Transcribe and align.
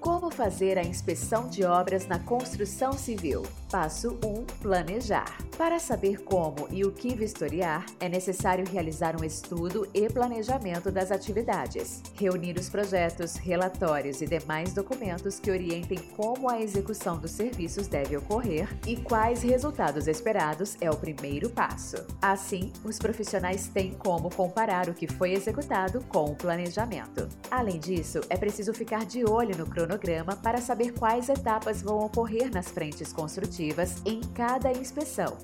Como 0.00 0.30
fazer 0.30 0.76
a 0.78 0.82
inspeção 0.82 1.48
de 1.48 1.64
obras 1.64 2.06
na 2.06 2.18
construção 2.18 2.92
civil? 2.92 3.42
Passo 3.70 4.18
1: 4.24 4.44
Planejar. 4.60 5.36
Para 5.56 5.78
saber 5.78 6.24
como 6.24 6.66
e 6.68 6.84
o 6.84 6.90
que 6.90 7.14
vistoriar, 7.14 7.86
é 8.00 8.08
necessário 8.08 8.66
realizar 8.68 9.14
um 9.18 9.24
estudo 9.24 9.88
e 9.94 10.08
planejamento 10.08 10.90
das 10.90 11.12
atividades, 11.12 12.02
reunir 12.16 12.58
os 12.58 12.68
projetos, 12.68 13.36
relatórios 13.36 14.20
e 14.20 14.26
demais 14.26 14.74
documentos 14.74 15.38
que 15.38 15.52
orientem 15.52 15.98
como 16.16 16.50
a 16.50 16.60
execução 16.60 17.18
dos 17.18 17.30
serviços 17.30 17.86
deve 17.86 18.16
ocorrer 18.16 18.68
e 18.84 18.96
quais 18.96 19.42
resultados 19.42 20.08
esperados 20.08 20.76
é 20.80 20.90
o 20.90 20.96
primeiro 20.96 21.48
passo. 21.48 21.96
Assim, 22.20 22.72
os 22.84 22.98
profissionais 22.98 23.68
têm 23.68 23.92
como 23.92 24.34
comparar 24.34 24.88
o 24.88 24.94
que 24.94 25.06
foi 25.06 25.32
executado 25.34 26.04
com 26.08 26.24
o 26.24 26.36
planejamento. 26.36 27.28
Além 27.48 27.78
disso, 27.78 28.20
é 28.28 28.36
preciso 28.36 28.74
ficar 28.74 29.06
de 29.06 29.24
olho 29.24 29.56
no 29.56 29.66
cronograma 29.66 30.34
para 30.34 30.60
saber 30.60 30.92
quais 30.94 31.28
etapas 31.28 31.80
vão 31.80 32.00
ocorrer 32.00 32.50
nas 32.52 32.68
frentes 32.68 33.12
construtivas 33.12 34.02
em 34.04 34.20
cada 34.34 34.72
inspeção. 34.72 35.43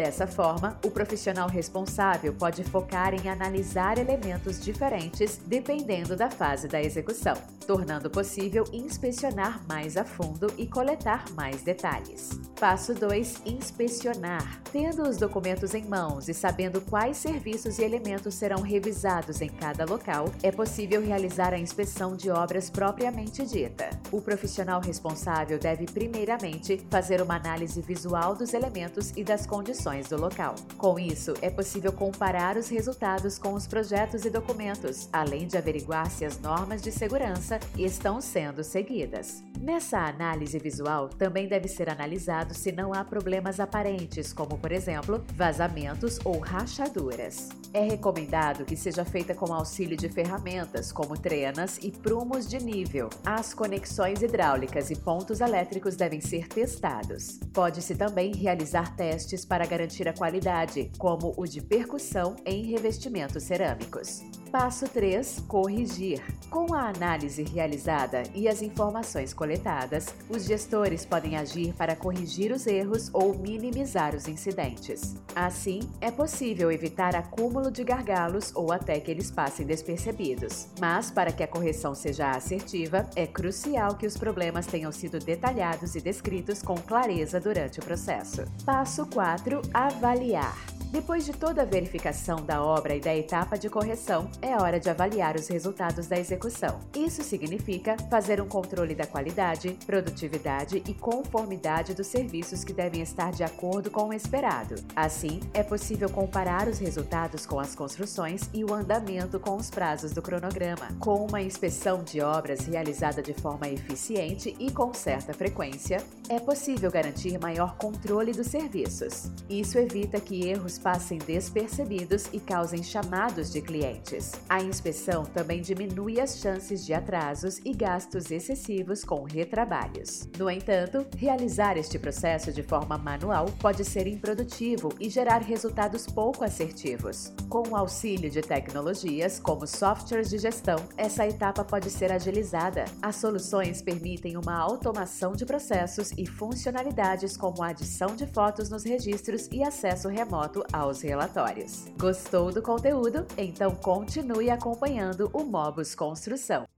Dessa 0.00 0.26
forma, 0.26 0.78
o 0.82 0.90
profissional 0.90 1.46
responsável 1.46 2.32
pode 2.32 2.64
focar 2.64 3.12
em 3.12 3.28
analisar 3.28 3.98
elementos 3.98 4.58
diferentes 4.58 5.38
dependendo 5.46 6.16
da 6.16 6.30
fase 6.30 6.66
da 6.66 6.80
execução, 6.80 7.34
tornando 7.66 8.08
possível 8.08 8.64
inspecionar 8.72 9.60
mais 9.68 9.98
a 9.98 10.04
fundo 10.04 10.46
e 10.56 10.66
coletar 10.66 11.30
mais 11.34 11.62
detalhes. 11.62 12.30
Passo 12.58 12.94
2: 12.94 13.42
Inspecionar. 13.44 14.62
Tendo 14.72 15.02
os 15.02 15.18
documentos 15.18 15.74
em 15.74 15.84
mãos 15.84 16.30
e 16.30 16.34
sabendo 16.34 16.80
quais 16.80 17.18
serviços 17.18 17.78
e 17.78 17.84
elementos 17.84 18.34
serão 18.34 18.62
revisados 18.62 19.42
em 19.42 19.50
cada 19.50 19.84
local, 19.84 20.32
é 20.42 20.50
possível 20.50 21.02
realizar 21.02 21.52
a 21.52 21.58
inspeção 21.58 22.16
de 22.16 22.30
obras 22.30 22.70
propriamente 22.70 23.44
dita. 23.44 23.90
O 24.10 24.22
profissional 24.22 24.80
responsável 24.80 25.58
deve, 25.58 25.84
primeiramente, 25.84 26.80
fazer 26.88 27.20
uma 27.20 27.36
análise 27.36 27.82
visual 27.82 28.34
dos 28.34 28.54
elementos 28.54 29.12
e 29.14 29.22
das 29.22 29.44
condições 29.44 29.89
do 30.08 30.16
local. 30.16 30.54
Com 30.78 30.98
isso, 30.98 31.34
é 31.42 31.50
possível 31.50 31.92
comparar 31.92 32.56
os 32.56 32.68
resultados 32.68 33.38
com 33.38 33.54
os 33.54 33.66
projetos 33.66 34.24
e 34.24 34.30
documentos, 34.30 35.08
além 35.12 35.46
de 35.46 35.56
averiguar 35.56 36.10
se 36.10 36.24
as 36.24 36.38
normas 36.40 36.80
de 36.80 36.92
segurança 36.92 37.58
estão 37.76 38.20
sendo 38.20 38.62
seguidas. 38.62 39.42
Nessa 39.60 39.98
análise 39.98 40.58
visual, 40.58 41.08
também 41.08 41.46
deve 41.46 41.68
ser 41.68 41.90
analisado 41.90 42.54
se 42.54 42.72
não 42.72 42.94
há 42.94 43.04
problemas 43.04 43.60
aparentes, 43.60 44.32
como, 44.32 44.56
por 44.56 44.72
exemplo, 44.72 45.22
vazamentos 45.34 46.18
ou 46.24 46.38
rachaduras. 46.38 47.50
É 47.72 47.82
recomendado 47.82 48.64
que 48.64 48.76
seja 48.76 49.04
feita 49.04 49.34
com 49.34 49.52
auxílio 49.52 49.96
de 49.96 50.08
ferramentas 50.08 50.90
como 50.90 51.16
trenas 51.16 51.78
e 51.82 51.90
prumos 51.90 52.48
de 52.48 52.58
nível. 52.58 53.10
As 53.24 53.54
conexões 53.54 54.22
hidráulicas 54.22 54.90
e 54.90 54.96
pontos 54.96 55.40
elétricos 55.40 55.94
devem 55.94 56.20
ser 56.20 56.48
testados. 56.48 57.38
Pode-se 57.52 57.94
também 57.94 58.34
realizar 58.34 58.96
testes 58.96 59.44
para 59.44 59.66
garantir 59.80 60.06
a 60.06 60.12
qualidade, 60.12 60.90
como 60.98 61.32
o 61.38 61.46
de 61.46 61.62
percussão 61.62 62.36
em 62.44 62.64
revestimentos 62.64 63.42
cerâmicos. 63.44 64.20
Passo 64.50 64.88
3: 64.88 65.44
Corrigir. 65.46 66.20
Com 66.50 66.74
a 66.74 66.88
análise 66.88 67.44
realizada 67.44 68.24
e 68.34 68.48
as 68.48 68.60
informações 68.60 69.32
coletadas, 69.32 70.06
os 70.28 70.44
gestores 70.44 71.04
podem 71.04 71.36
agir 71.36 71.72
para 71.74 71.94
corrigir 71.94 72.50
os 72.50 72.66
erros 72.66 73.08
ou 73.12 73.38
minimizar 73.38 74.12
os 74.16 74.26
incidentes. 74.26 75.14
Assim, 75.36 75.78
é 76.00 76.10
possível 76.10 76.72
evitar 76.72 77.14
acúmulo 77.14 77.70
de 77.70 77.84
gargalos 77.84 78.52
ou 78.56 78.72
até 78.72 78.98
que 78.98 79.12
eles 79.12 79.30
passem 79.30 79.64
despercebidos. 79.64 80.66
Mas, 80.80 81.12
para 81.12 81.30
que 81.30 81.44
a 81.44 81.48
correção 81.48 81.94
seja 81.94 82.32
assertiva, 82.32 83.08
é 83.14 83.28
crucial 83.28 83.94
que 83.94 84.06
os 84.06 84.16
problemas 84.16 84.66
tenham 84.66 84.90
sido 84.90 85.20
detalhados 85.20 85.94
e 85.94 86.00
descritos 86.00 86.60
com 86.60 86.74
clareza 86.74 87.38
durante 87.38 87.78
o 87.78 87.84
processo. 87.84 88.42
Passo 88.64 89.06
4: 89.06 89.62
Avaliar. 89.72 90.69
Depois 90.90 91.24
de 91.24 91.32
toda 91.32 91.62
a 91.62 91.64
verificação 91.64 92.44
da 92.44 92.64
obra 92.64 92.96
e 92.96 93.00
da 93.00 93.14
etapa 93.14 93.56
de 93.56 93.70
correção, 93.70 94.28
é 94.42 94.56
hora 94.56 94.80
de 94.80 94.90
avaliar 94.90 95.36
os 95.36 95.46
resultados 95.46 96.08
da 96.08 96.18
execução. 96.18 96.80
Isso 96.96 97.22
significa 97.22 97.96
fazer 98.10 98.40
um 98.40 98.48
controle 98.48 98.92
da 98.92 99.06
qualidade, 99.06 99.78
produtividade 99.86 100.82
e 100.84 100.92
conformidade 100.92 101.94
dos 101.94 102.08
serviços 102.08 102.64
que 102.64 102.72
devem 102.72 103.02
estar 103.02 103.30
de 103.30 103.44
acordo 103.44 103.88
com 103.88 104.08
o 104.08 104.12
esperado. 104.12 104.74
Assim, 104.96 105.38
é 105.54 105.62
possível 105.62 106.10
comparar 106.10 106.66
os 106.66 106.80
resultados 106.80 107.46
com 107.46 107.60
as 107.60 107.72
construções 107.72 108.50
e 108.52 108.64
o 108.64 108.74
andamento 108.74 109.38
com 109.38 109.54
os 109.54 109.70
prazos 109.70 110.10
do 110.10 110.20
cronograma. 110.20 110.88
Com 110.98 111.24
uma 111.24 111.40
inspeção 111.40 112.02
de 112.02 112.20
obras 112.20 112.66
realizada 112.66 113.22
de 113.22 113.32
forma 113.32 113.68
eficiente 113.68 114.56
e 114.58 114.72
com 114.72 114.92
certa 114.92 115.32
frequência, 115.32 116.02
é 116.28 116.40
possível 116.40 116.90
garantir 116.90 117.38
maior 117.38 117.76
controle 117.76 118.32
dos 118.32 118.48
serviços. 118.48 119.30
Isso 119.48 119.78
evita 119.78 120.20
que 120.20 120.48
erros 120.48 120.79
passem 120.80 121.18
despercebidos 121.18 122.26
e 122.32 122.40
causem 122.40 122.82
chamados 122.82 123.52
de 123.52 123.60
clientes. 123.60 124.32
A 124.48 124.62
inspeção 124.62 125.24
também 125.24 125.60
diminui 125.60 126.20
as 126.20 126.38
chances 126.38 126.84
de 126.84 126.94
atrasos 126.94 127.58
e 127.64 127.72
gastos 127.72 128.30
excessivos 128.30 129.04
com 129.04 129.22
retrabalhos. 129.24 130.28
No 130.38 130.50
entanto, 130.50 131.06
realizar 131.16 131.76
este 131.76 131.98
processo 131.98 132.52
de 132.52 132.62
forma 132.62 132.98
manual 132.98 133.46
pode 133.60 133.84
ser 133.84 134.06
improdutivo 134.06 134.88
e 134.98 135.08
gerar 135.08 135.42
resultados 135.42 136.06
pouco 136.06 136.44
assertivos. 136.44 137.32
Com 137.48 137.68
o 137.68 137.76
auxílio 137.76 138.30
de 138.30 138.40
tecnologias 138.40 139.38
como 139.38 139.66
softwares 139.66 140.30
de 140.30 140.38
gestão, 140.38 140.76
essa 140.96 141.26
etapa 141.26 141.64
pode 141.64 141.90
ser 141.90 142.10
agilizada. 142.10 142.84
As 143.02 143.16
soluções 143.16 143.82
permitem 143.82 144.36
uma 144.36 144.56
automação 144.56 145.32
de 145.32 145.44
processos 145.44 146.12
e 146.16 146.26
funcionalidades 146.26 147.36
como 147.36 147.62
a 147.62 147.68
adição 147.68 148.14
de 148.16 148.26
fotos 148.26 148.70
nos 148.70 148.84
registros 148.84 149.48
e 149.52 149.62
acesso 149.62 150.08
remoto 150.08 150.64
aos 150.72 151.02
relatórios. 151.02 151.86
Gostou 151.98 152.52
do 152.52 152.62
conteúdo? 152.62 153.26
Então 153.36 153.74
continue 153.74 154.50
acompanhando 154.50 155.30
o 155.32 155.44
Mobus 155.44 155.94
Construção. 155.94 156.69